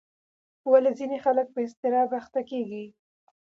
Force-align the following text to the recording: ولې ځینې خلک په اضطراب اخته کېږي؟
ولې 0.71 0.91
ځینې 0.99 1.17
خلک 1.25 1.47
په 1.51 1.59
اضطراب 1.65 2.09
اخته 2.19 2.41
کېږي؟ 2.49 2.85